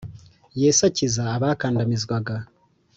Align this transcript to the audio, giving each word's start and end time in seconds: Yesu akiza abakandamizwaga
Yesu 0.61 0.81
akiza 0.89 1.23
abakandamizwaga 1.35 2.35